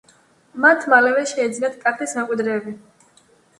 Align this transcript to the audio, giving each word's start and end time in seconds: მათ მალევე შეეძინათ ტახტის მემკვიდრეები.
მათ 0.63 0.87
მალევე 0.93 1.27
შეეძინათ 1.33 1.79
ტახტის 1.85 2.19
მემკვიდრეები. 2.19 2.77